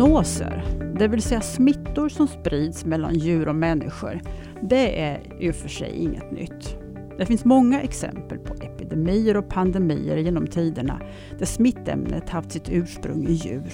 [0.00, 0.64] Zoonoser,
[0.98, 4.20] det vill säga smittor som sprids mellan djur och människor,
[4.62, 6.76] det är i och för sig inget nytt.
[7.18, 11.00] Det finns många exempel på epidemier och pandemier genom tiderna
[11.38, 13.72] där smittämnet haft sitt ursprung i djur.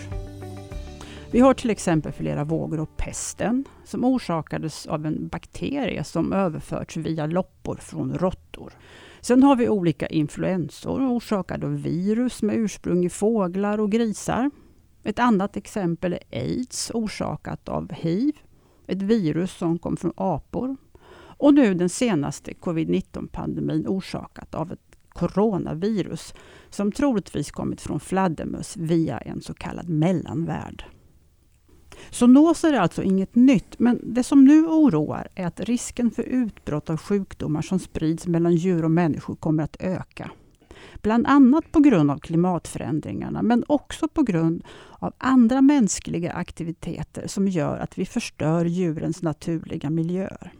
[1.30, 6.96] Vi har till exempel flera vågor av pesten som orsakades av en bakterie som överförts
[6.96, 8.72] via loppor från råttor.
[9.20, 14.50] Sen har vi olika influensor orsakade av virus med ursprung i fåglar och grisar.
[15.06, 18.36] Ett annat exempel är aids orsakat av hiv,
[18.86, 20.76] ett virus som kom från apor.
[21.16, 26.34] Och nu den senaste covid-19-pandemin orsakat av ett coronavirus
[26.70, 30.84] som troligtvis kommit från fladdermöss via en så kallad mellanvärld.
[32.10, 36.90] Zoonoser är alltså inget nytt, men det som nu oroar är att risken för utbrott
[36.90, 40.30] av sjukdomar som sprids mellan djur och människor kommer att öka.
[41.02, 44.64] Bland annat på grund av klimatförändringarna, men också på grund
[44.98, 50.52] av andra mänskliga aktiviteter som gör att vi förstör djurens naturliga miljöer.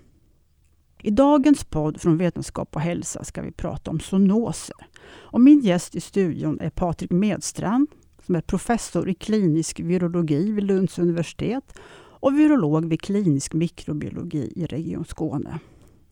[1.03, 4.87] I dagens podd från Vetenskap och hälsa ska vi prata om zoonoser.
[5.09, 7.89] Och min gäst i studion är Patrik Medstrand
[8.27, 14.67] som är professor i klinisk virologi vid Lunds universitet och virolog vid klinisk mikrobiologi i
[14.67, 15.59] Region Skåne.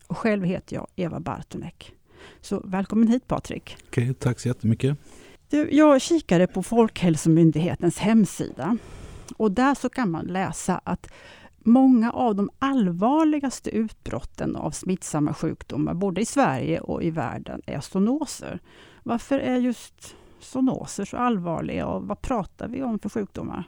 [0.07, 1.94] Och själv heter jag Eva Bartonek.
[2.41, 3.77] Så välkommen hit Patrik.
[3.87, 4.97] Okej, tack så jättemycket.
[5.49, 8.77] Du, jag kikade på Folkhälsomyndighetens hemsida
[9.37, 11.07] och där så kan man läsa att
[11.59, 17.79] många av de allvarligaste utbrotten av smittsamma sjukdomar, både i Sverige och i världen, är
[17.79, 18.59] zoonoser.
[19.03, 23.63] Varför är just zoonoser så allvarliga och vad pratar vi om för sjukdomar?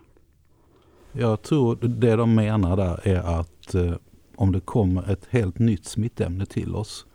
[1.11, 3.93] Jag tror det de menar där är att eh,
[4.35, 7.05] om det kommer ett helt nytt smittämne till oss,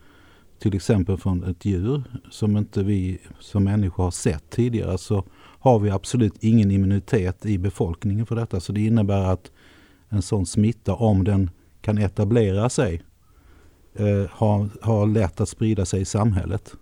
[0.62, 5.24] till exempel från ett djur som inte vi som människor har sett tidigare, så
[5.58, 8.60] har vi absolut ingen immunitet i befolkningen för detta.
[8.60, 9.50] Så det innebär att
[10.08, 11.50] en sån smitta, om den
[11.80, 13.02] kan etablera sig,
[13.94, 16.74] eh, har, har lätt att sprida sig i samhället.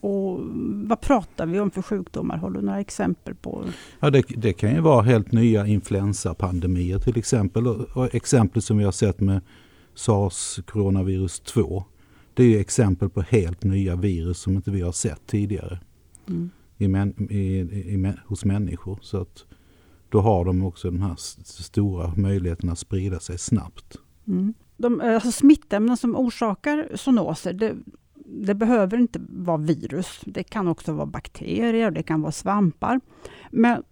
[0.00, 0.40] Och
[0.88, 2.36] vad pratar vi om för sjukdomar?
[2.36, 3.64] Har du några exempel på?
[4.00, 7.66] Ja, det, det kan ju vara helt nya influensapandemier till exempel.
[7.66, 9.40] Och, och exempel som vi har sett med
[9.94, 11.84] sars coronavirus 2.
[12.34, 15.78] Det är ju exempel på helt nya virus som inte vi har sett tidigare
[16.28, 16.50] mm.
[16.78, 18.98] i, män, i, i, hos människor.
[19.02, 19.44] Så att
[20.08, 23.96] då har de också den här stora möjligheten att sprida sig snabbt.
[24.26, 24.54] Mm.
[24.76, 27.76] De, alltså smittämnen som orsakar zoonoser, det,
[28.26, 30.20] det behöver inte vara virus.
[30.24, 33.00] Det kan också vara bakterier, det kan vara svampar.
[33.50, 33.82] Men,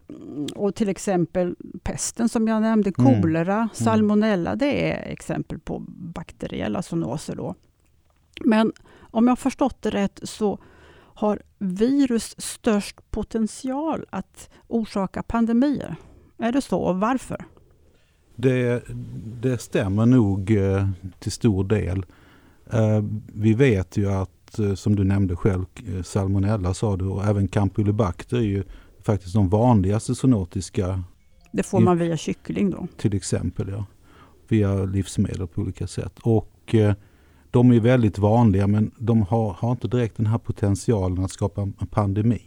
[0.54, 3.22] och till exempel pesten som jag nämnde, mm.
[3.22, 3.68] kolera, mm.
[3.72, 7.36] salmonella, det är exempel på bakteriella zoonoser.
[7.36, 7.54] Då.
[8.44, 10.58] Men om jag har förstått det rätt så
[11.14, 15.96] har virus störst potential att orsaka pandemier.
[16.38, 17.44] Är det så och varför?
[18.36, 18.82] Det,
[19.40, 22.06] det stämmer nog eh, till stor del.
[22.72, 25.64] Eh, vi vet ju att, eh, som du nämnde själv,
[26.04, 28.64] salmonella sa du och även campylobacter är ju
[29.02, 31.02] faktiskt de vanligaste zoonotiska.
[31.52, 32.86] Det får man via kyckling då?
[32.96, 33.86] Till exempel ja.
[34.48, 36.18] Via livsmedel på olika sätt.
[36.22, 36.74] Och
[37.50, 41.62] de är väldigt vanliga men de har, har inte direkt den här potentialen att skapa
[41.62, 42.42] en pandemi.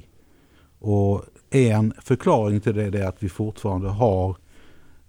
[0.80, 4.30] Och en förklaring till det är att vi fortfarande har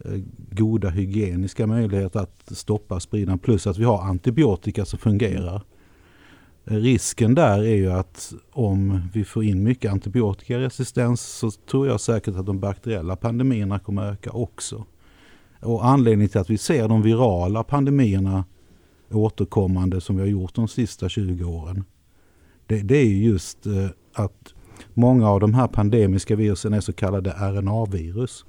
[0.04, 5.62] eh, goda hygieniska möjligheter att stoppa spridningen plus att vi har antibiotika som fungerar.
[6.64, 12.00] Eh, risken där är ju att om vi får in mycket antibiotikaresistens så tror jag
[12.00, 14.84] säkert att de bakteriella pandemierna kommer öka också.
[15.60, 18.44] Och anledningen till att vi ser de virala pandemierna
[19.16, 21.84] återkommande som vi har gjort de sista 20 åren.
[22.66, 24.54] Det, det är just eh, att
[24.94, 28.44] många av de här pandemiska virusen är så kallade RNA-virus.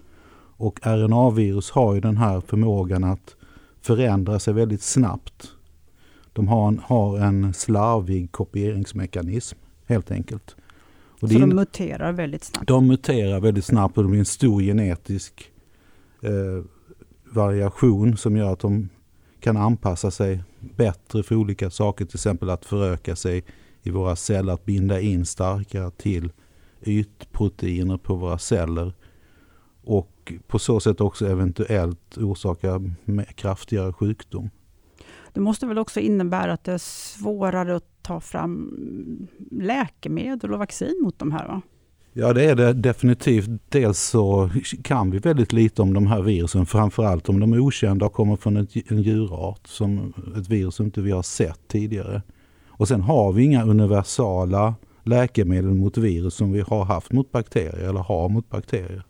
[0.58, 3.36] Och RNA-virus har ju den här förmågan att
[3.82, 5.52] förändra sig väldigt snabbt.
[6.34, 10.56] De har en, har en slarvig kopieringsmekanism helt enkelt.
[11.20, 12.68] Och Så de muterar väldigt snabbt?
[12.68, 15.52] De muterar väldigt snabbt och det blir en stor genetisk
[16.22, 16.64] eh,
[17.34, 18.90] variation som gör att de
[19.46, 22.06] kan anpassa sig bättre för olika saker.
[22.06, 23.44] Till exempel att föröka sig
[23.84, 26.32] i våra celler, att binda in starkare till
[26.82, 28.94] ytproteiner på våra celler
[29.84, 32.82] och på så sätt också eventuellt orsaka
[33.36, 34.50] kraftigare sjukdom.
[35.34, 41.00] Det måste väl också innebära att det är svårare att ta fram läkemedel och vaccin
[41.04, 41.48] mot de här?
[41.48, 41.62] Va?
[42.18, 43.50] Ja det är det definitivt.
[43.70, 44.50] Dels så
[44.84, 48.36] kan vi väldigt lite om de här virusen, framförallt om de är okända och kommer
[48.36, 52.22] från en djurart, som ett virus som inte vi har sett tidigare.
[52.68, 57.90] Och sen har vi inga universala läkemedel mot virus som vi har haft mot bakterier
[57.90, 59.04] eller har mot bakterier.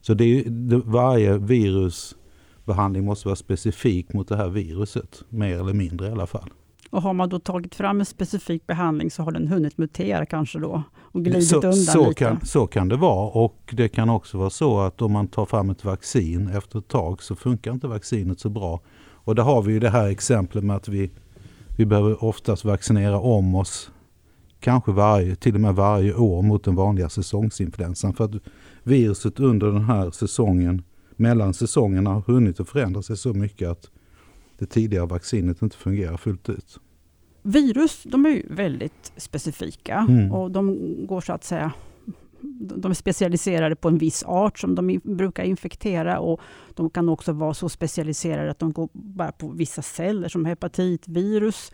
[0.00, 5.74] Så det är, det, varje virusbehandling måste vara specifik mot det här viruset, mer eller
[5.74, 6.50] mindre i alla fall.
[6.90, 10.58] Och har man då tagit fram en specifik behandling så har den hunnit mutera kanske
[10.58, 12.24] då och glidit så, undan så lite?
[12.24, 15.46] Kan, så kan det vara och det kan också vara så att om man tar
[15.46, 18.80] fram ett vaccin efter ett tag så funkar inte vaccinet så bra.
[19.24, 21.10] Och där har vi ju det här exemplet med att vi,
[21.76, 23.90] vi behöver oftast vaccinera om oss
[24.60, 28.14] kanske varje, till och med varje år mot den vanliga säsongsinfluensan.
[28.14, 28.30] För att
[28.82, 30.82] viruset under den här säsongen,
[31.16, 33.90] mellan säsongerna, har hunnit att förändra sig så mycket att
[34.60, 36.80] det tidigare vaccinet inte fungerar fullt ut.
[37.42, 40.32] Virus de är ju väldigt specifika Mm.
[40.32, 40.76] och de
[41.06, 41.72] går så att säga
[42.60, 46.40] de är specialiserade på en viss art som de brukar infektera och
[46.74, 51.72] de kan också vara så specialiserade att de går bara på vissa celler som hepatitvirus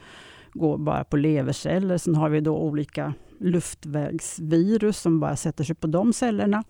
[0.53, 1.99] går bara på leverceller.
[1.99, 6.65] Sen har vi då olika luftvägsvirus som bara sätter sig på de cellerna.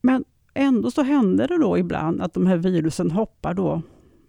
[0.00, 0.24] Men
[0.54, 3.82] ändå så händer det då ibland att de här virusen hoppar då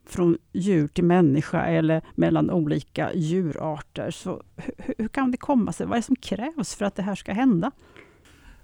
[0.10, 4.12] från djur till människa eller mellan olika djurarter.
[4.12, 5.86] Så hur, hur kan det komma sig?
[5.86, 7.72] Vad är det som krävs för att det här ska hända?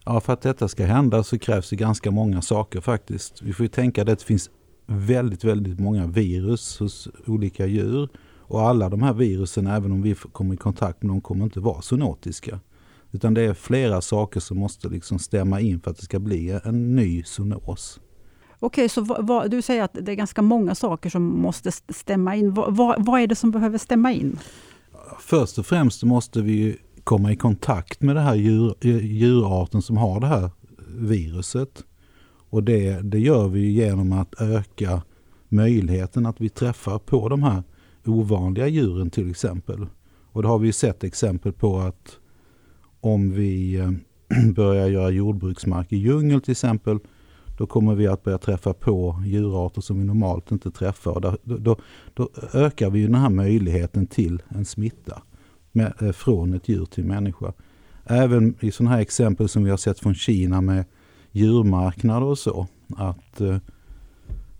[0.05, 3.41] Ja, för att detta ska hända så krävs det ganska många saker faktiskt.
[3.41, 4.49] Vi får ju tänka att det finns
[4.85, 8.09] väldigt, väldigt många virus hos olika djur.
[8.47, 11.59] Och alla de här virusen, även om vi kommer i kontakt med dem, kommer inte
[11.59, 12.59] vara zoonotiska.
[13.11, 16.59] Utan det är flera saker som måste liksom stämma in för att det ska bli
[16.63, 17.99] en ny zoonos.
[18.59, 22.35] Okej, så va, va, du säger att det är ganska många saker som måste stämma
[22.35, 22.53] in.
[22.53, 24.39] Vad, vad, vad är det som behöver stämma in?
[25.19, 29.97] Först och främst måste vi komma i kontakt med den här djur, eh, djurarten som
[29.97, 30.49] har det här
[30.87, 31.83] viruset.
[32.49, 35.01] Och det, det gör vi genom att öka
[35.49, 37.63] möjligheten att vi träffar på de här
[38.05, 39.87] ovanliga djuren till exempel.
[40.31, 42.17] Och det har vi sett exempel på att
[43.01, 43.91] om vi eh,
[44.55, 46.99] börjar göra jordbruksmark i djungel till exempel
[47.57, 51.19] då kommer vi att börja träffa på djurarter som vi normalt inte träffar.
[51.19, 51.77] Då, då,
[52.13, 55.21] då ökar vi ju den här möjligheten till en smitta
[55.71, 57.53] med, eh, från ett djur till människa.
[58.03, 60.85] Även i sådana här exempel som vi har sett från Kina med
[61.31, 62.67] djurmarknader och så.
[62.97, 63.57] Att eh,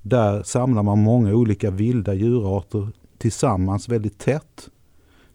[0.02, 4.70] där samlar man många olika vilda djurarter tillsammans väldigt tätt.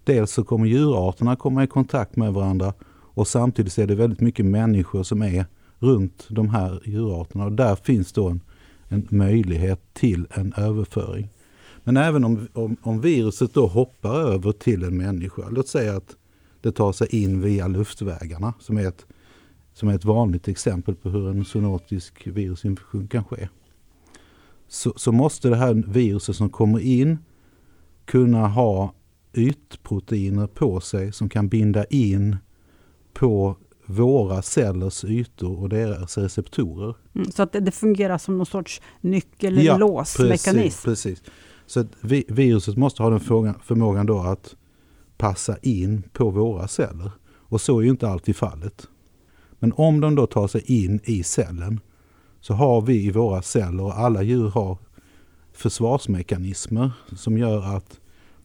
[0.04, 2.72] Dels så kommer djurarterna komma i kontakt med varandra
[3.14, 5.46] och samtidigt är det väldigt mycket människor som är
[5.80, 8.40] runt de här djurarterna och där finns då en,
[8.88, 11.28] en möjlighet till en överföring.
[11.84, 16.16] Men även om, om, om viruset då hoppar över till en människa, låt säga att
[16.60, 19.06] det tar sig in via luftvägarna som är ett,
[19.72, 23.48] som är ett vanligt exempel på hur en zoonotisk virusinfektion kan ske.
[24.68, 27.18] Så, så måste det här viruset som kommer in
[28.04, 28.94] kunna ha
[29.32, 32.36] ytproteiner på sig som kan binda in
[33.12, 33.56] på
[33.90, 36.94] våra cellers ytor och deras receptorer.
[37.14, 40.84] Mm, så att det, det fungerar som någon sorts nyckel eller låsmekanism.
[40.84, 41.22] Precis, precis.
[41.66, 44.56] Så att vi, viruset måste ha den förmågan, förmågan då att
[45.16, 47.10] passa in på våra celler.
[47.34, 48.88] Och så är ju inte alltid fallet.
[49.58, 51.80] Men om de då tar sig in i cellen
[52.40, 54.78] så har vi i våra celler, och alla djur har
[55.52, 58.00] försvarsmekanismer som gör att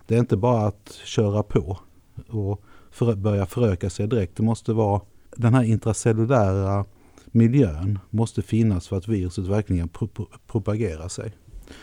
[0.08, 1.80] det är inte bara att köra på
[2.28, 4.38] och för, börja föröka sig direkt.
[4.38, 5.02] Det måste vara
[5.36, 6.86] den här intracellulära
[7.26, 10.10] miljön måste finnas för att viruset verkligen pro
[10.48, 11.34] propagerar sig.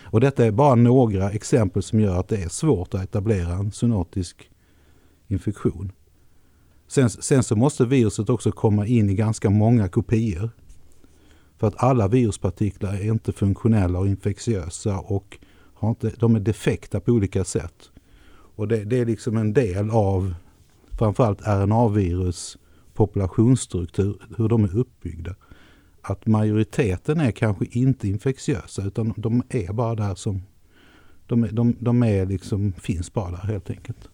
[0.02, 3.72] Och detta är bara några exempel som gör att det är svårt att etablera en
[3.72, 4.50] zoonotisk
[5.28, 5.92] infektion.
[6.88, 10.50] Sen, sen så måste viruset också komma in i ganska många kopior.
[11.58, 15.38] För att alla viruspartiklar är inte funktionella och infektiösa och
[15.74, 17.90] har inte, de är defekta på olika sätt.
[18.56, 20.34] Och det, det är liksom en del av
[20.98, 22.58] framförallt RNA-virus
[22.94, 25.34] populationsstruktur, hur de är uppbyggda.
[26.02, 30.42] Att majoriteten är kanske inte infektiösa utan de är bara där som
[31.26, 34.08] de, de, de är liksom, finns bara där helt enkelt.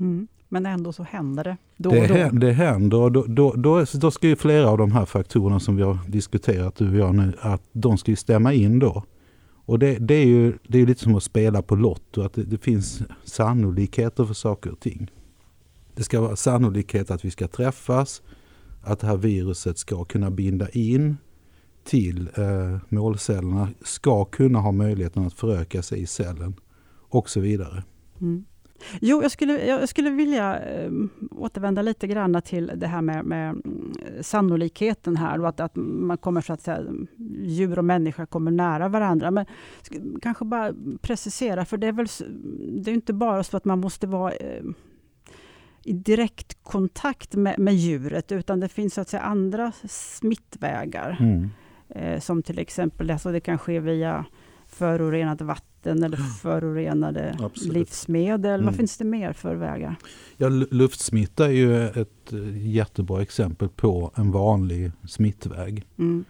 [0.00, 0.28] Mm.
[0.48, 2.14] Men ändå så händer det då det, och då.
[2.14, 5.60] Händer, det händer och då, då, då, då ska ju flera av de här faktorerna
[5.60, 9.04] som vi har diskuterat du och jag nu, att de ska ju stämma in då.
[9.64, 12.42] Och det, det är ju det är lite som att spela på Lotto, att det,
[12.42, 15.10] det finns sannolikheter för saker och ting.
[16.00, 18.22] Det ska vara sannolikhet att vi ska träffas,
[18.82, 21.16] att det här viruset ska kunna binda in
[21.84, 26.54] till eh, målcellerna, ska kunna ha möjligheten att föröka sig i cellen
[27.08, 27.82] och så vidare.
[28.20, 28.44] Mm.
[29.00, 30.90] Jo, jag skulle, jag skulle vilja eh,
[31.30, 36.18] återvända lite grann till det här med, med mm, sannolikheten här och att, att man
[36.18, 36.84] kommer så att säga,
[37.42, 39.30] djur och människa kommer nära varandra.
[39.30, 39.46] Men
[40.22, 42.06] kanske bara precisera, för det är väl
[42.82, 44.62] det är inte bara så att man måste vara eh,
[45.84, 51.16] i direkt kontakt med, med djuret, utan det finns så att säga andra smittvägar.
[51.20, 51.50] Mm.
[51.88, 54.24] Eh, som till exempel, alltså det kan ske via
[54.66, 57.74] förorenat vatten eller förorenade Absolut.
[57.74, 58.54] livsmedel.
[58.54, 58.66] Mm.
[58.66, 59.96] Vad finns det mer för vägar?
[60.36, 65.86] Ja, lu- luftsmitta är ju ett eh, jättebra exempel på en vanlig smittväg.
[65.98, 66.24] Mm.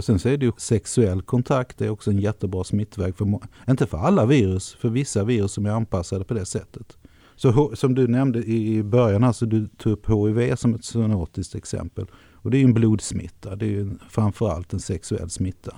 [0.00, 3.16] Sen så är det ju sexuell kontakt, det är också en jättebra smittväg.
[3.16, 6.96] För, inte för alla virus, för vissa virus som är anpassade på det sättet.
[7.42, 12.06] Så som du nämnde i början, alltså du tog upp HIV som ett zoonotiskt exempel.
[12.32, 15.76] Och det är en blodsmitta, det är ju framförallt en sexuell smitta.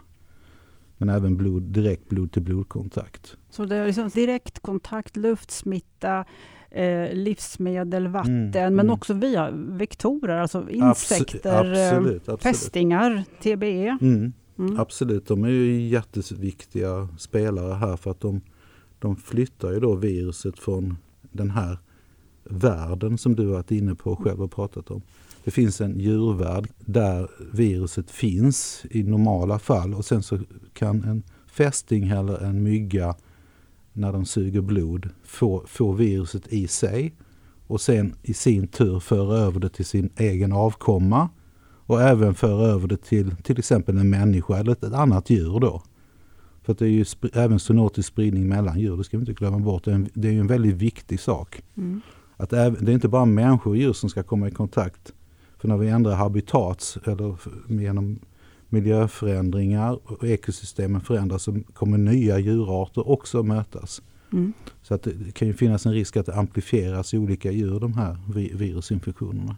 [0.96, 3.36] Men även blod, direkt blod till blodkontakt.
[3.50, 6.24] Så det är liksom direkt kontakt, luftsmitta,
[6.70, 8.90] eh, livsmedel, vatten, men mm.
[8.90, 12.42] också via vektorer, alltså insekter, eh, absolut, absolut.
[12.42, 13.98] fästingar, TBE.
[14.00, 14.32] Mm.
[14.58, 14.80] Mm.
[14.80, 18.40] Absolut, de är ju jätteviktiga spelare här för att de,
[18.98, 20.96] de flyttar ju då viruset från
[21.34, 21.78] den här
[22.44, 25.02] världen som du har varit inne på och själv har pratat om.
[25.44, 30.38] Det finns en djurvärld där viruset finns i normala fall och sen så
[30.72, 33.14] kan en fästing eller en mygga
[33.92, 37.14] när de suger blod få, få viruset i sig
[37.66, 41.28] och sen i sin tur föra över det till sin egen avkomma
[41.86, 45.60] och även föra över det till till exempel en människa eller ett, ett annat djur
[45.60, 45.82] då.
[46.64, 49.58] För att det är ju även zoonotisk spridning mellan djur, det ska vi inte glömma
[49.58, 49.84] bort.
[49.84, 51.62] Det är en, det är en väldigt viktig sak.
[51.76, 52.00] Mm.
[52.36, 55.12] Att även, det är inte bara människor och djur som ska komma i kontakt.
[55.58, 57.36] För när vi ändrar habitat eller
[57.68, 58.18] genom
[58.68, 64.02] miljöförändringar och ekosystemen förändras så kommer nya djurarter också mötas.
[64.32, 64.52] Mm.
[64.82, 67.80] Så att det det kan ju finnas en risk att det amplifieras i olika djur
[67.80, 69.56] de här vi- virusinfektionerna.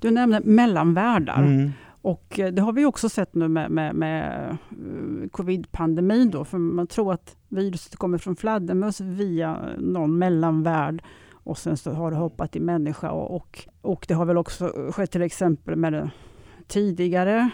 [0.00, 1.42] Du nämnde mellanvärldar.
[1.42, 1.70] Mm.
[2.02, 6.58] Och eh, det har vi också sett nu med, med, med eh, covid-pandemin då, för
[6.58, 12.16] man tror att viruset kommer från fladdermöss via någon mellanvärld och sen så har det
[12.16, 15.92] hoppat i människa och, och, och det har väl också eh, skett till exempel med
[15.92, 16.10] det
[16.66, 17.50] tidigare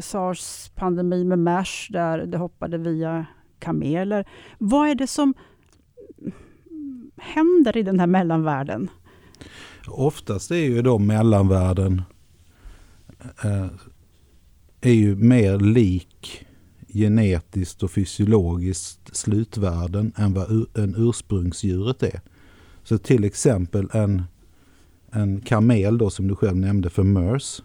[0.00, 3.26] sars-pandemi med mers där det hoppade via
[3.58, 4.28] kameler.
[4.58, 5.34] Vad är det som
[7.16, 8.90] händer i den här mellanvärlden?
[9.88, 12.02] Oftast är ju då mellanvärlden
[13.44, 13.66] Eh,
[14.80, 16.46] är ju mer lik
[16.88, 22.20] genetiskt och fysiologiskt slutvärden än vad ur, en ursprungsdjuret är.
[22.82, 24.22] Så till exempel en,
[25.10, 27.62] en kamel då som du själv nämnde för MERS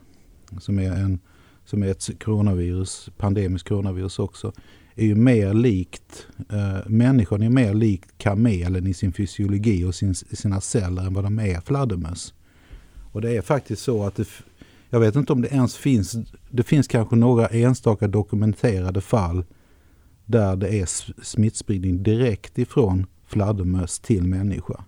[0.60, 1.20] som är, en,
[1.66, 4.54] som är ett coronavirus, pandemiskt coronavirus också,
[4.96, 10.16] är ju mer likt, eh, människan är mer likt kamelen i sin fysiologi och sin,
[10.16, 12.34] sina celler än vad de är fladdermöss.
[13.12, 14.28] Och det är faktiskt så att det,
[14.94, 16.16] jag vet inte om det ens finns,
[16.50, 19.46] det finns kanske några enstaka dokumenterade fall
[20.26, 20.86] där det är
[21.24, 24.84] smittspridning direkt ifrån fladdermöss till människa.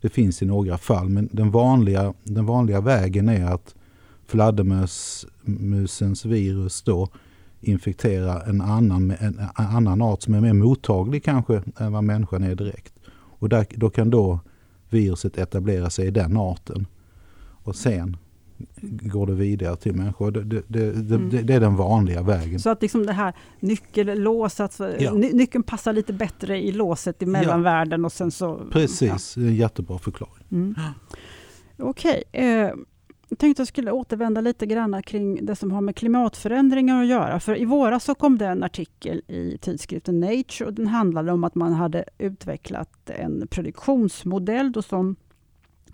[0.00, 3.74] Det finns i några fall men den vanliga, den vanliga vägen är att
[4.26, 7.08] fladdermusens virus då
[7.60, 12.54] infekterar en annan, en annan art som är mer mottaglig kanske än vad människan är
[12.54, 12.94] direkt.
[13.14, 14.40] Och där, då kan då
[14.90, 16.86] viruset etablera sig i den arten.
[17.64, 18.16] Och sen
[18.82, 20.30] går det vidare till människor.
[20.30, 21.46] Det, det, det, Mm.
[21.46, 22.60] det, är den vanliga vägen.
[22.60, 25.12] Så att liksom det här nyckellås, alltså, Ja.
[25.12, 28.60] ny, nyckeln passar lite bättre i låset i mellanvärlden och sen så...
[28.70, 30.44] Precis, är en jättebra förklaring.
[30.48, 30.56] Ja.
[30.56, 30.74] Mm.
[31.78, 32.70] Okej, eh,
[33.28, 37.40] jag tänkte jag skulle återvända lite grann kring det som har med klimatförändringar att göra.
[37.40, 41.44] För i våras så kom det en artikel i tidskriften Nature och den handlade om
[41.44, 45.16] att man hade utvecklat en prediktionsmodell då som,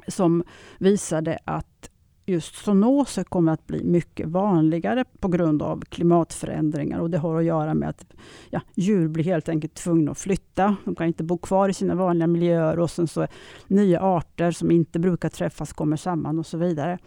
[0.09, 0.45] som
[0.79, 1.91] visade att
[2.29, 7.45] just zoonoser kommer att bli mycket vanligare på grund av klimatförändringar och det har att
[7.45, 8.15] göra med att
[8.51, 10.77] ja, djur blir helt enkelt tvungna att flytta.
[10.85, 13.27] De kan inte bo kvar i sina vanliga miljöer och sen så
[13.67, 16.99] nya arter som inte brukar träffas kommer samman och så vidare.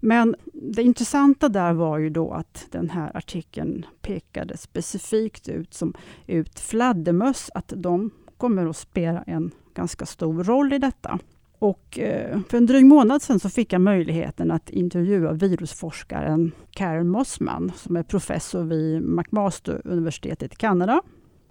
[0.00, 5.94] Men det intressanta där var ju då att den här artikeln pekade specifikt ut som
[6.26, 11.18] ut fladdermöss, att de kommer att spela en ganska stor roll i detta.
[11.62, 17.08] Och eh, för en dryg månad sedan så fick jag möjligheten att intervjua virusforskaren Karen
[17.08, 21.02] Mossman som är professor vid McMaster-universitetet i Kanada.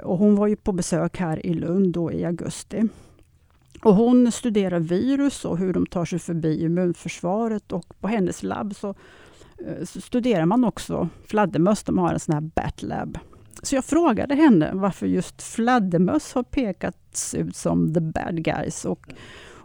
[0.03, 2.84] Och hon var ju på besök här i Lund då i augusti.
[3.84, 8.75] Och hon studerar virus och hur de tar sig förbi immunförsvaret och på hennes labb
[8.75, 8.89] så,
[9.58, 11.84] eh, så studerar man också fladdermöss.
[11.84, 13.20] De har en sån här bat lab.
[13.63, 19.13] Så jag frågade henne varför just fladdermöss har pekats ut som the bad guys och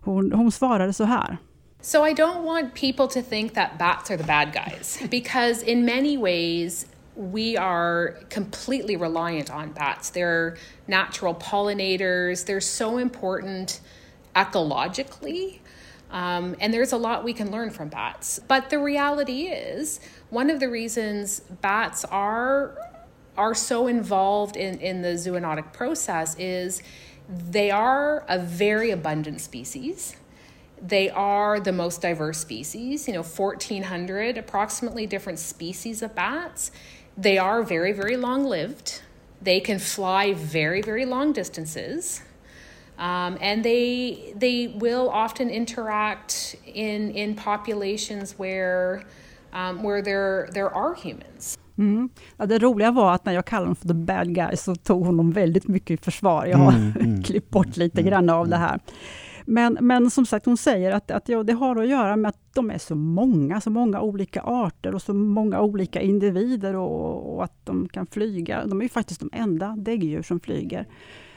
[0.07, 1.39] hon, hon svarade så här.
[1.81, 5.85] So I don't want people to think that bats are the bad guys because in
[5.85, 6.87] many ways
[7.17, 10.11] we are completely reliant on bats.
[10.11, 12.45] They're natural pollinators.
[12.45, 13.81] They're so important
[14.35, 15.61] ecologically.
[16.11, 18.39] Um, and there's a lot we can learn from bats.
[18.47, 22.77] But the reality is, one of the reasons bats are
[23.37, 26.83] are so involved in, in the zoonotic process is
[27.29, 30.17] they are a very abundant species.
[30.81, 36.71] They are the most diverse species, you know, 1,400 approximately different species of bats.
[37.17, 39.01] They are very, very long lived.
[39.41, 42.23] They can fly very, very long distances.
[42.99, 49.05] Um, and they, they will often interact in, in populations where,
[49.53, 51.57] um, where there, there are humans.
[51.79, 52.09] Mm.
[52.37, 55.07] Ja, det roliga var att när jag kallade dem för the bad guys så tog
[55.07, 56.47] hon dem väldigt mycket i försvar.
[56.47, 58.81] Jag har mm, mm, klippt bort lite mm, grann av det här.
[59.49, 62.55] Men, men som sagt, hon säger att, att ja, det har att göra med att
[62.55, 67.45] de är så många, så många olika arter och så många olika individer och, och
[67.45, 68.67] att de kan flyga.
[68.67, 70.87] De är ju faktiskt de enda däggdjur som flyger.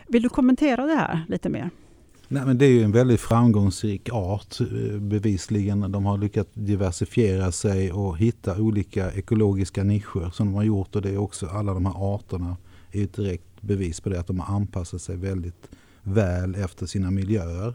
[0.07, 1.69] Vill du kommentera det här lite mer?
[2.31, 5.91] Nej, men det är ju en väldigt framgångsrik art eh, bevisligen.
[5.91, 10.95] De har lyckats diversifiera sig och hitta olika ekologiska nischer som de har gjort.
[10.95, 12.57] Och det är också alla de här arterna
[12.91, 15.69] är ett direkt bevis på det att de har anpassat sig väldigt
[16.03, 17.73] väl efter sina miljöer.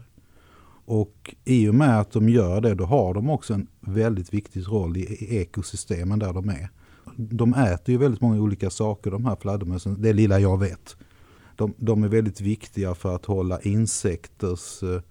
[0.85, 4.67] Och i och med att de gör det då har de också en väldigt viktig
[4.67, 6.69] roll i ekosystemen där de är.
[7.15, 10.95] De äter ju väldigt många olika saker de här fladdermössen, det lilla jag vet.
[11.55, 15.01] De, de, är väldigt viktiga för att hålla insekters eh,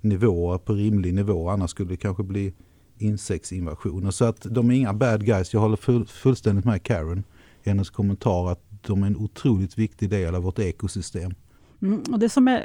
[0.00, 1.48] nivåer på rimlig nivå.
[1.48, 2.54] Annars skulle det kanske bli
[2.98, 4.10] insektsinvasioner.
[4.10, 5.52] Så att de är inga bad guys.
[5.52, 7.24] Jag håller full, fullständigt med Karen
[7.62, 11.34] i hennes kommentar att de är en otroligt viktig del av vårt ekosystem.
[11.82, 12.60] Mm, och det som är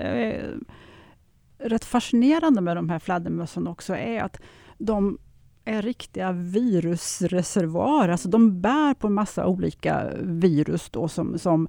[1.59, 4.39] är rätt fascinerande med de här fladdermössen också är att
[4.77, 5.17] de
[5.65, 8.09] är riktiga virusreservoar.
[8.09, 11.67] Alltså de bär på en massa olika virus då som, som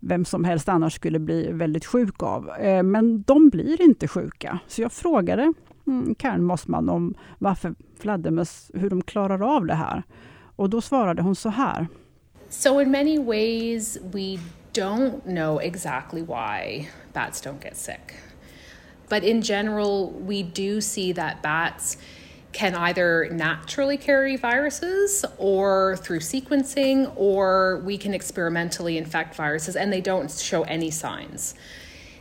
[0.00, 2.50] vem som helst annars skulle bli väldigt sjuk av.
[2.50, 4.58] Eh, men de blir inte sjuka.
[4.66, 5.52] Så jag frågade
[5.86, 10.02] mm, Karen Mossman om varför fladdermöss, hur de klarar av det här.
[10.56, 11.86] Och då svarade hon så här.
[12.48, 14.38] So in many ways we
[14.72, 18.14] don't know exactly why bats don't get sick.
[19.08, 21.98] But in general, we do see that bats
[22.52, 29.92] can either naturally carry viruses or through sequencing, or we can experimentally infect viruses and
[29.92, 31.54] they don't show any signs.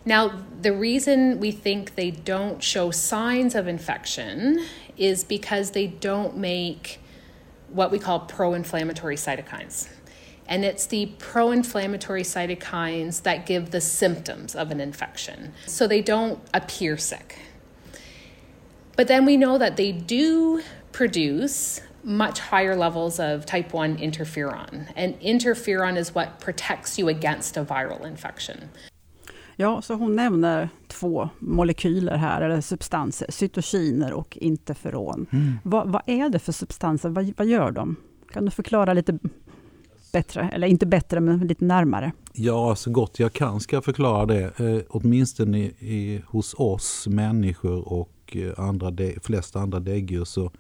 [0.06, 6.38] Now, the reason we think they don't show signs of infection is because they don't
[6.38, 7.00] make
[7.70, 9.90] what we call pro inflammatory cytokines.
[10.48, 15.54] And it's the pro inflammatory cytokines that give the symptoms of an infection.
[15.66, 17.38] So they don't appear sick.
[18.98, 24.88] But then we know that they do produce much higher levels of type 1 interferon.
[24.96, 28.58] And interferon is what protects you against a viral infection.
[29.56, 35.28] Ja, så hon nämner två molekyler här, eller substanser, cytokiner och interferon.
[35.32, 35.60] Mm.
[35.64, 37.10] Vad, vad, är det för substanser?
[37.10, 37.96] Vad, vad gör de?
[38.32, 39.20] Kan du förklara lite
[40.12, 42.12] bättre, eller inte bättre men lite närmare.
[42.34, 44.60] Ja, så gott jag kan ska jag förklara det.
[44.60, 50.26] Eh, åtminstone i, i, hos oss människor och och eh, andra de, flesta andra däggdjur
[50.26, 50.52] så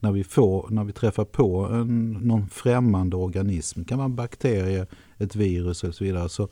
[0.00, 4.14] när vi, får, när vi träffar på en, någon främmande organism, det kan vara en
[4.14, 4.86] bakterie,
[5.18, 6.48] ett virus och så vidare, så,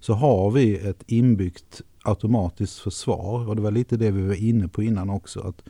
[0.00, 3.48] så har vi ett inbyggt automatiskt försvar.
[3.48, 5.40] Och det var lite det vi var inne på innan också.
[5.40, 5.62] att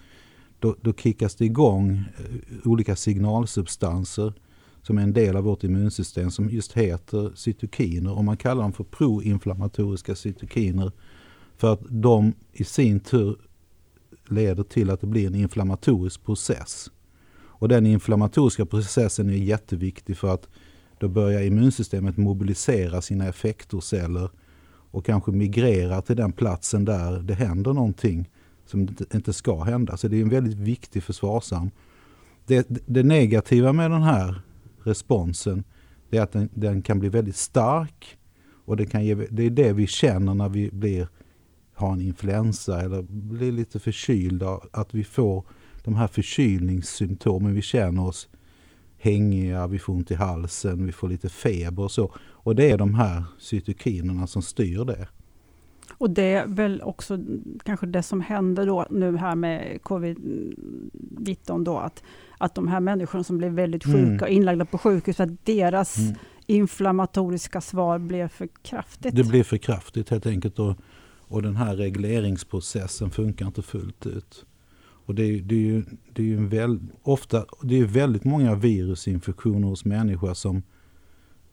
[0.58, 4.32] Då, då kickas det igång eh, olika signalsubstanser
[4.82, 8.72] som är en del av vårt immunsystem som just heter cytokiner och man kallar dem
[8.72, 10.92] för proinflammatoriska cytokiner
[11.56, 13.36] för att de i sin tur
[14.30, 16.90] leder till att det blir en inflammatorisk process.
[17.58, 20.48] Och den inflammatoriska processen är jätteviktig för att
[20.98, 24.30] då börjar immunsystemet mobilisera sina effektorceller
[24.90, 28.30] och kanske migrera till den platsen där det händer någonting
[28.66, 29.96] som inte ska hända.
[29.96, 31.70] Så det är en väldigt viktig försvarsarm.
[32.46, 34.40] Det, det negativa med den här
[34.84, 35.64] responsen,
[36.10, 38.18] är att den, den, kan bli väldigt stark.
[38.64, 41.08] Och det, kan ge, det är det vi känner när vi blir,
[41.76, 44.60] har en influensa eller blir lite förkylda.
[44.72, 45.44] Att vi får
[45.84, 47.54] de här förkylningssymptomen.
[47.54, 48.28] Vi känner oss
[48.98, 52.12] hängiga, vi får ont i halsen, vi får lite feber och så.
[52.18, 55.08] Och det är de här cytokinerna som styr det.
[55.98, 57.18] Och det är väl också
[57.64, 62.02] kanske det som händer då nu här med covid-19 då, att
[62.38, 64.22] att de här människorna som blev väldigt sjuka mm.
[64.22, 66.14] och inlagda på sjukhus, att deras mm.
[66.46, 69.16] inflammatoriska svar blev för kraftigt.
[69.16, 70.74] Det blev för kraftigt helt enkelt och,
[71.28, 74.44] och den här regleringsprocessen funkar inte fullt ut.
[75.06, 78.54] Och det, är, det är ju, det är ju väl, ofta, det är väldigt många
[78.54, 80.62] virusinfektioner hos människor som,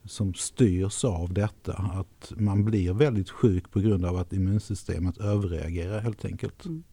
[0.06, 1.74] som styrs av detta.
[1.74, 6.66] Att man blir väldigt sjuk på grund av att immunsystemet överreagerar helt enkelt.
[6.66, 6.84] Mm.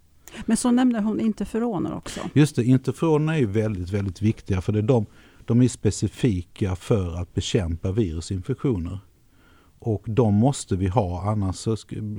[0.46, 2.20] Men så nämnde hon interferoner också.
[2.34, 5.06] Just det, interferoner är ju väldigt, väldigt viktiga för det är de,
[5.44, 8.98] de är specifika för att bekämpa virusinfektioner.
[9.82, 11.76] Och de måste vi ha annars så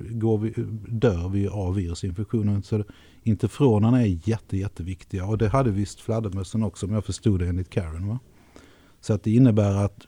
[0.10, 0.54] går vi,
[0.88, 2.63] dör vi av virusinfektionen.
[2.63, 2.84] Så
[3.24, 7.69] interferonerna är jätte, jätteviktiga och det hade visst fladdermössen också om jag förstod det enligt
[7.69, 8.08] Karen.
[8.08, 8.19] Va?
[9.02, 10.08] Så att det innebär att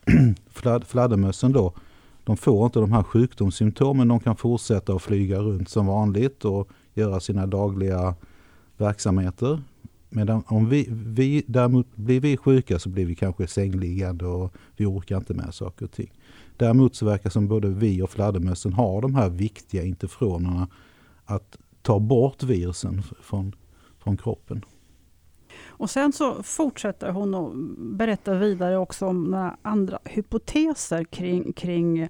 [0.86, 1.74] fladdermössen då,
[2.24, 4.08] de får inte de här sjukdomssymptomen.
[4.08, 8.14] De kan fortsätta att flyga runt som vanligt och göra sina dagliga
[8.76, 9.62] verksamheter.
[10.08, 14.86] Medan om vi, vi, däremot blir vi sjuka så blir vi kanske sängliggande och vi
[14.86, 16.12] orkar inte med saker och ting.
[16.56, 20.68] Däremot så verkar som både vi och fladdermössen har de här viktiga interferonerna
[21.24, 23.54] att ta bort virusen från,
[23.98, 24.64] från kroppen.
[25.62, 27.52] Och sen så fortsätter hon att
[27.98, 32.08] berätta vidare också om några andra hypoteser kring, kring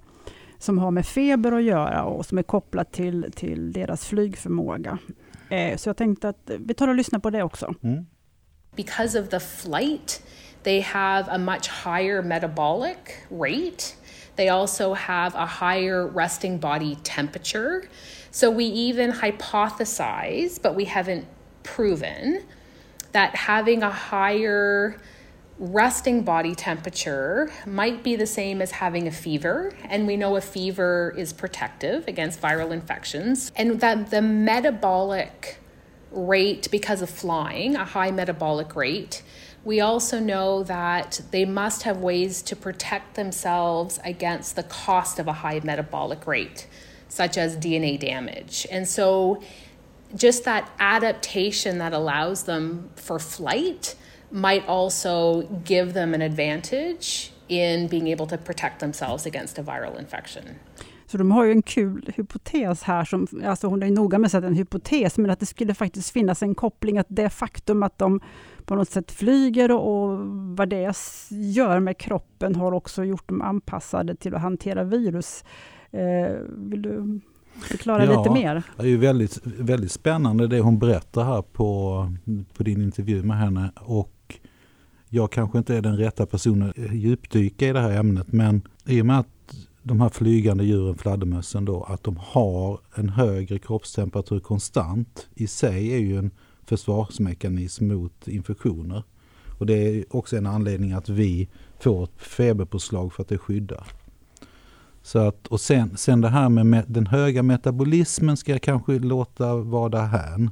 [0.57, 4.97] som har med feber att göra och som är kopplat till, till deras flygförmåga.
[5.49, 7.73] Eh, så jag tänkte att vi tar och lyssnar på det också.
[7.81, 8.05] Mm.
[8.75, 10.21] Because of the flight
[10.63, 12.97] they have a much higher metabolic
[13.29, 13.95] rate.
[14.35, 17.87] They also have a higher resting body temperature.
[18.31, 21.25] So we even hypothesize, but we haven't
[21.63, 22.43] proven,
[23.13, 24.99] that having a higher
[25.57, 30.41] resting body temperature might be the same as having a fever, and we know a
[30.41, 35.57] fever is protective against viral infections, and that the metabolic
[36.11, 39.23] rate, because of flying, a high metabolic rate,
[39.65, 45.27] we also know that they must have ways to protect themselves against the cost of
[45.27, 46.67] a high metabolic rate,
[47.09, 48.67] such as DNA damage.
[48.71, 49.41] And so,
[50.15, 53.95] just that adaptation that allows them for flight
[54.31, 59.97] might also give them an advantage in being able to protect themselves against a viral
[59.99, 60.59] infection.
[61.07, 64.31] Så de har ju en kul hypotes här, som, alltså hon är noga med att
[64.31, 67.97] säga en hypotes, men att det skulle faktiskt finnas en koppling, att det faktum att
[67.97, 68.19] de
[68.65, 70.19] på något sätt flyger och
[70.57, 70.93] vad det
[71.29, 75.43] gör med kroppen har också gjort dem anpassade till att hantera virus.
[75.91, 77.19] Eh, vill du
[77.61, 78.63] förklara ja, lite mer?
[78.77, 82.11] Det är ju väldigt, väldigt spännande det hon berättar här på,
[82.57, 83.71] på din intervju med henne.
[83.75, 84.39] Och
[85.09, 89.01] jag kanske inte är den rätta personen att djupdyka i det här ämnet men i
[89.01, 89.27] och med att
[89.83, 95.93] de här flygande djuren, fladdermössen då, att de har en högre kroppstemperatur konstant i sig
[95.93, 96.31] är ju en
[96.65, 99.03] försvarsmekanism mot infektioner.
[99.59, 101.49] Och det är också en anledning att vi
[101.79, 103.87] får ett feberpåslag för att det skyddar.
[105.01, 109.55] Så att, och sen, sen det här med den höga metabolismen ska jag kanske låta
[109.55, 110.51] vara därhän.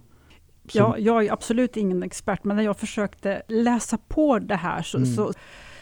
[0.71, 4.97] Ja, jag är absolut ingen expert, men när jag försökte läsa på det här så,
[4.97, 5.15] mm.
[5.15, 5.33] så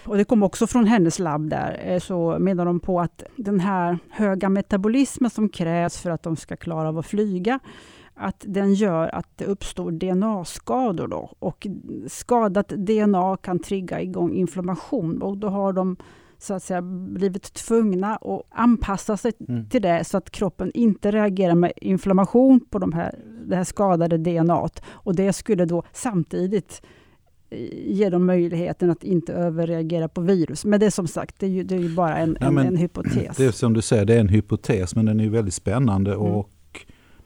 [0.06, 3.60] och det kom också från hennes labb där, eh, så menar de på att den
[3.60, 7.60] här höga metabolismen som krävs för att de ska klara av att flyga,
[8.21, 11.07] att den gör att det uppstår DNA-skador.
[11.07, 11.34] Då.
[11.39, 11.67] Och
[12.07, 15.97] skadat DNA kan trigga igång inflammation och då har de
[16.38, 19.69] så att säga blivit tvungna att anpassa sig mm.
[19.69, 24.17] till det så att kroppen inte reagerar med inflammation på de här, det här skadade
[24.17, 24.69] DNA.
[24.89, 26.81] Och det skulle då samtidigt
[27.49, 27.60] eh,
[27.91, 30.65] ge dem möjligheten att inte överreagera på virus.
[30.65, 32.57] Men det är som sagt, det är ju, det är ju bara en, ja, en,
[32.57, 33.38] en, hypotes.
[33.38, 36.25] Det är som du säger, det är en hypotes men den är väldigt spännande mm.
[36.25, 36.49] och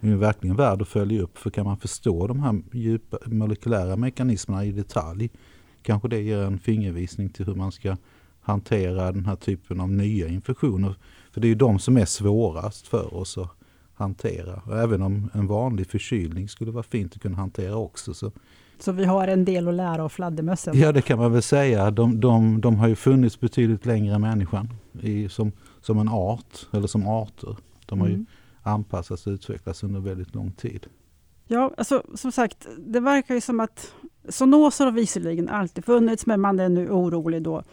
[0.05, 1.37] den är verkligen värd att följa upp.
[1.37, 5.29] För kan man förstå de här djupa molekylära mekanismerna i detalj
[5.81, 7.97] kanske det ger en fingervisning till hur man ska
[8.41, 10.95] hantera den här typen av nya infektioner.
[11.31, 13.49] För det är ju de som är svårast för oss att
[13.93, 14.61] hantera.
[14.65, 18.13] Och även om en vanlig förkylning skulle vara fint att kunna hantera också.
[18.13, 18.31] Så,
[18.79, 20.79] så vi har en del att lära av fladdermössen?
[20.79, 21.91] Ja det kan man väl säga.
[21.91, 24.69] De, de, de har ju funnits betydligt längre än människan
[25.01, 27.55] i, som, som en art eller som arter.
[27.85, 28.19] De har mm.
[28.19, 28.25] ju
[28.67, 30.87] anpassas och utvecklas under väldigt lång tid.
[31.47, 33.93] Ja, alltså, som sagt, det verkar ju som att
[34.29, 37.63] zoonoser har visserligen alltid funnits, men man är nu orolig då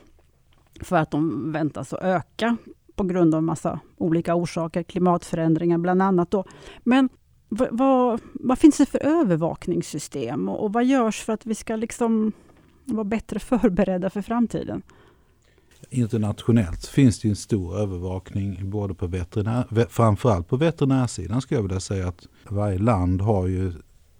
[0.81, 2.57] för att de väntas att öka
[2.94, 6.31] på grund av massa olika orsaker, klimatförändringar bland annat.
[6.31, 6.44] Då.
[6.85, 7.09] Men
[7.48, 11.76] vad, vad, vad finns det för övervakningssystem och, och, vad görs för att vi ska
[11.76, 12.33] liksom
[12.85, 14.83] vara bättre förberedda för framtiden?
[15.90, 21.81] Internationellt finns det en stor övervakning både på veterinär, framförallt på veterinärsidan skulle jag vilja
[21.81, 23.73] säga att varje land har ju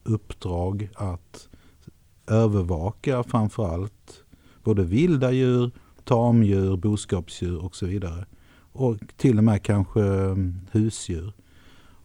[0.03, 1.49] uppdrag att
[2.27, 4.25] övervaka framförallt
[4.65, 5.71] både vilda djur
[6.05, 8.27] tamdjur, boskapsdjur och så vidare.
[8.73, 11.33] Och till och med kanske mm, husdjur.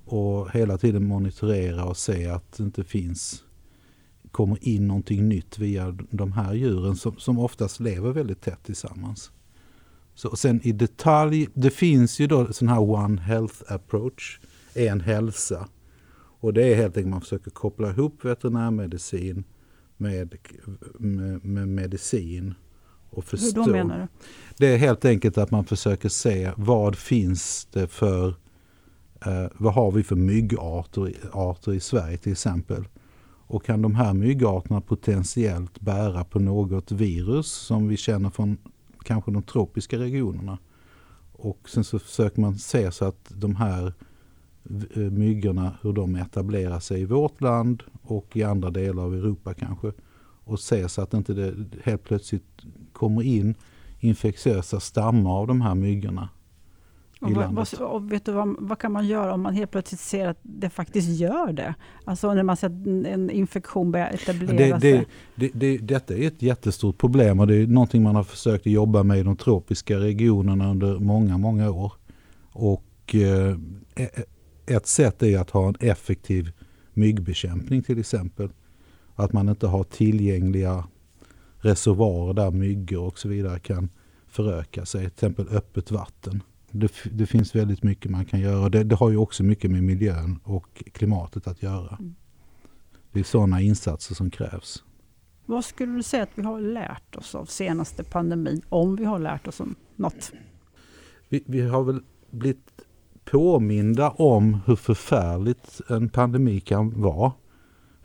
[0.05, 3.43] Och hela tiden monitorera och se att det inte finns
[4.31, 9.31] kommer in någonting nytt via de här djuren som, som oftast lever väldigt tätt tillsammans.
[10.17, 14.39] Så sen i detalj, det finns ju då sån här One Health Approach,
[14.73, 15.67] en hälsa.
[16.39, 19.43] Och det är helt enkelt man försöker koppla ihop veterinärmedicin
[19.97, 20.35] med,
[20.97, 22.53] med, med medicin
[23.09, 23.61] och förstå.
[23.61, 24.07] Hur då menar du?
[24.57, 28.27] Det är helt enkelt att man försöker se vad finns det för
[29.25, 32.87] eh, vad har vi för myggarter arter i Sverige till exempel.
[33.49, 38.57] Och kan de här myggarterna potentiellt bära på något virus som vi känner från
[39.03, 40.57] kanske de tropiska regionerna.
[41.31, 43.93] Och sen så försöker man se så att de här
[44.93, 49.53] eh, myggorna, hur de etablerar sig i vårt land och i andra delar av Europa
[49.53, 49.91] kanske.
[50.43, 52.61] Och se så att inte det helt plötsligt
[52.93, 53.55] kommer in
[53.99, 56.29] infektiösa stammar av de här myggorna
[57.21, 60.27] och vad, och vet du vad, vad, kan man göra om man helt plötsligt ser
[60.27, 61.75] att det faktiskt gör det?
[62.05, 65.07] Alltså när man ser att en infektion börjar etablera det, sig.
[65.35, 69.03] Det, det, detta är ett jättestort problem och det är någonting man har försökt jobba
[69.03, 71.93] med i de tropiska regionerna under många, många år.
[72.51, 73.57] Och eh,
[74.65, 76.51] ett sätt är att ha en effektiv
[76.93, 78.49] myggbekämpning till exempel.
[79.15, 80.83] Att man inte har tillgängliga
[81.57, 83.89] reservoarer där myggor och så vidare kan
[84.27, 86.43] föröka sig, till exempel öppet vatten.
[86.79, 88.69] Det, det, finns väldigt mycket man kan göra.
[88.69, 91.97] Det, det, har ju också mycket med miljön och klimatet att göra.
[91.99, 92.15] Mm.
[93.11, 94.83] Det är sådana insatser som krävs.
[95.45, 99.19] Vad skulle du säga att vi har lärt oss av senaste pandemin, om vi har
[99.19, 100.31] lärt oss om något?
[101.29, 102.71] Vi, vi har väl blivit
[103.31, 107.31] påminda om hur förfärligt en pandemi kan vara.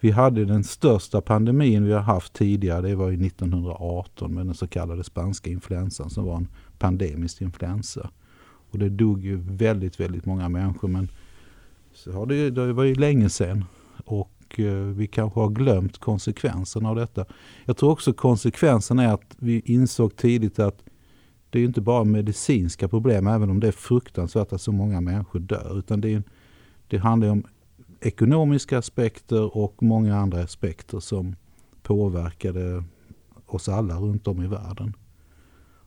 [0.01, 4.55] Vi hade den största pandemin vi har haft tidigare, det var ju 1918 med den
[4.55, 8.11] så kallade spanska influensan som var en pandemisk influensa.
[8.73, 10.89] Och det dog ju väldigt, väldigt många människor.
[10.89, 11.09] Men
[11.95, 13.65] så har det, det var ju länge sedan.
[14.05, 17.25] Och eh, vi kanske har glömt konsekvenserna av detta.
[17.65, 20.85] Jag tror också konsekvensen är att vi insåg tidigt att
[21.51, 25.41] det är inte bara medicinska problem, även om det är fruktansvärt att så många människor
[25.41, 25.79] dör.
[25.79, 26.23] Utan det, är,
[26.89, 27.45] det handlar om
[28.01, 31.37] ekonomiska aspekter och många andra aspekter som
[31.83, 32.85] påverkade
[33.47, 34.97] oss alla runt om i världen.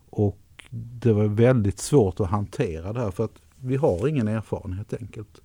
[0.09, 0.39] Och
[0.75, 5.01] det var väldigt svårt att hantera det här för att vi har ingen erfarenhet helt
[5.01, 5.41] enkelt.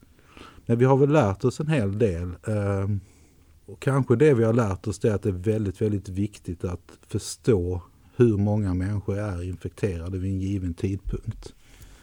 [0.66, 2.35] Men vi har väl lärt oss en hel del.
[2.47, 3.01] Ehm,
[3.66, 6.99] och kanske det vi har lärt oss är att det är väldigt, väldigt viktigt att
[7.07, 7.83] förstå
[8.16, 11.55] hur många människor är infekterade vid en given tidpunkt.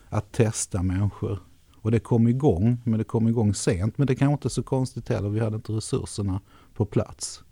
[0.09, 1.39] Att testa människor.
[1.81, 3.97] Och det kom igång, men det kom igång sent.
[3.97, 6.41] Men det kanske inte är så konstigt heller, vi hade inte resurserna
[6.73, 7.43] på plats.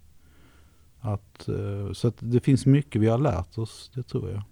[0.99, 4.43] Att, eh, så att det finns mycket vi har lärt oss, det tror jag.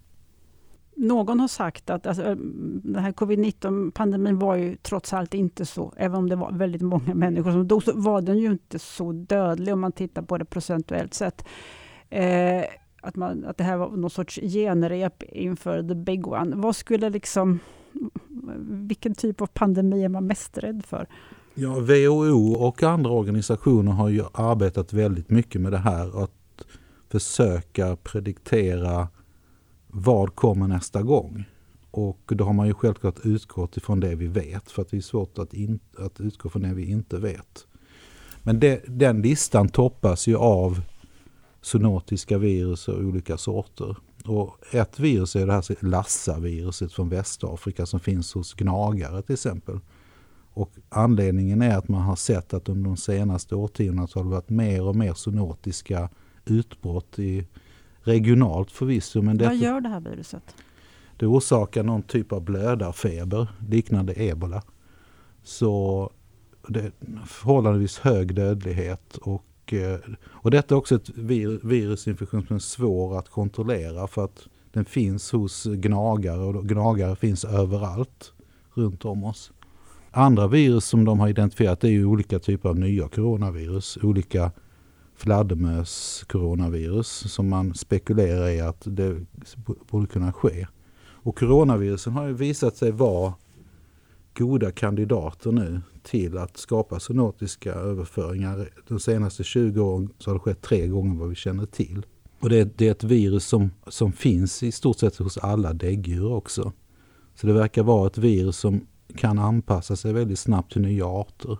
[0.95, 2.35] Någon har sagt att alltså, eh,
[2.83, 7.13] den här covid-19-pandemin var ju trots allt inte så, även om det var väldigt många
[7.13, 10.45] människor som dog, så var den ju inte så dödlig om man tittar på det
[10.45, 11.45] procentuellt sett.
[12.09, 12.63] Eh,
[13.01, 16.55] att, man, att det här var någon sorts genrep inför the big one.
[16.55, 17.59] Vad skulle liksom,
[18.69, 21.07] vilken typ av pandemi är man mest rädd för?
[21.53, 26.23] Ja, WHO och andra organisationer har ju arbetat väldigt mycket med det här.
[26.23, 26.65] Att
[27.11, 29.07] försöka prediktera
[29.93, 31.43] vad kommer nästa gång?
[31.91, 35.01] Och då har man ju självklart utgått ifrån det vi vet för att det är
[35.01, 37.67] svårt att, in, att utgå från det vi inte vet.
[38.43, 40.81] Men det, den listan toppas ju av
[41.61, 43.97] zoonotiska virus och olika sorter.
[44.25, 49.79] Och ett virus är det här Lassa-viruset från Västafrika som finns hos gnagare till exempel.
[50.53, 54.29] Och anledningen är att man har sett att under de senaste årtiondena så har det
[54.29, 56.09] varit mer och mer zoonotiska
[56.45, 57.47] utbrott i
[58.03, 59.21] regionalt förvisso.
[59.21, 60.55] Men Vad gör det här viruset?
[61.17, 64.63] Det orsakar någon typ av blödarfeber liknande ebola.
[65.43, 66.11] Så
[66.67, 66.91] det är
[67.25, 69.17] förhållandevis hög dödlighet.
[69.17, 74.25] Och, eh, och detta är också ett vir, virusinfektion som är svår att kontrollera för
[74.25, 78.33] att den finns hos gnagare och gnagare finns överallt
[78.73, 79.51] runt om oss.
[80.11, 83.97] Andra virus som de har identifierat är ju olika typer av nya coronavirus.
[84.01, 84.51] Olika
[85.15, 89.25] fladdermös coronavirus som man spekulerar i att det
[89.89, 90.67] borde kunna ske.
[91.03, 93.33] Och coronavirusen har ju visat sig vara
[94.37, 98.69] goda kandidater nu till att skapa zoonotiska överföringar.
[98.87, 102.05] De senaste 20 åren så har det skett tre gånger vad vi känner till.
[102.39, 106.31] Och det, det är ett virus som, som finns i stort sett hos alla däggdjur
[106.31, 106.71] också.
[107.35, 111.57] Så det verkar vara ett virus som kan anpassa sig väldigt snabbt till nya arter.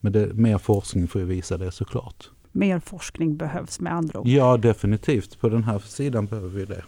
[0.00, 4.26] Men det, mer forskning får ju visa det såklart mer forskning behövs med andra ord.
[4.26, 5.40] Ja, definitivt.
[5.40, 6.82] På den här sidan behöver vi det.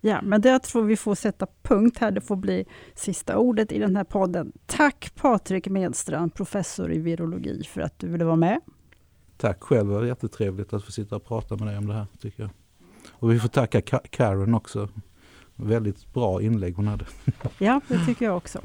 [0.00, 2.10] Ja, men det tror vi får sätta punkt här.
[2.10, 4.52] Det får bli sista ordet i den här podden.
[4.66, 8.60] Tack Patrik Medstrand, professor i virologi, för att du ville vara med.
[9.36, 12.06] Tack själv, det var jättetrevligt att få sitta och prata med dig om det här.
[12.20, 12.50] tycker jag.
[13.10, 14.88] Och vi får tacka Karen också.
[15.56, 17.04] Väldigt bra inlägg hon hade.
[17.58, 18.60] Ja, det tycker jag också.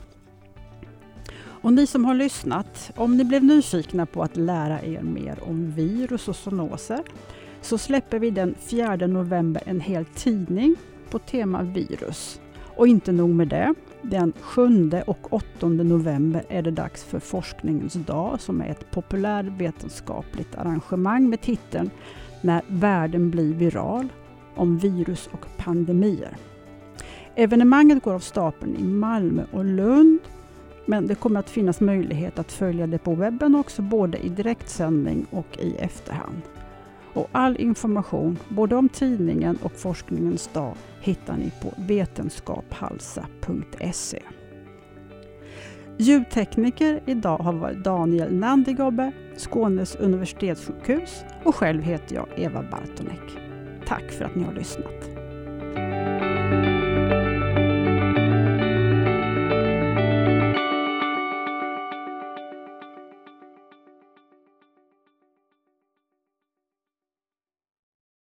[1.62, 5.72] Och ni som har lyssnat, om ni blev nyfikna på att lära er mer om
[5.72, 7.00] virus och zoonoser
[7.62, 10.76] så släpper vi den 4 november en hel tidning
[11.10, 12.41] på tema virus.
[12.78, 17.93] Och inte nog med det, den 7 och 8 november är det dags för Forskningens
[17.93, 21.89] dag som är ett populärvetenskapligt arrangemang med titeln
[22.41, 24.08] När världen blir viral
[24.56, 26.38] om virus och pandemier.
[27.36, 30.20] Evenemanget går av stapeln i Malmö och Lund
[30.88, 35.26] men det kommer att finnas möjlighet att följa det på webben också både i direktsändning
[35.30, 36.41] och i efterhand.
[37.13, 44.21] Och all information, både om tidningen och forskningens dag, hittar ni på vetenskaphalsa.se.
[45.97, 53.38] Ljudtekniker idag har varit Daniel Nandigobbe, Skånes universitetssjukhus och själv heter jag Eva Bartonek.
[53.88, 55.17] Tack för att ni har lyssnat.